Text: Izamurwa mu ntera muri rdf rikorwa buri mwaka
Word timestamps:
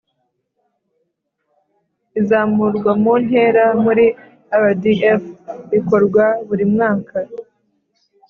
Izamurwa 2.19 2.91
mu 3.01 3.13
ntera 3.23 3.65
muri 3.83 4.05
rdf 4.63 5.21
rikorwa 5.71 6.23
buri 6.47 6.65
mwaka 6.73 7.17